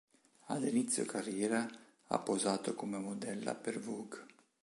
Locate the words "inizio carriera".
0.63-1.69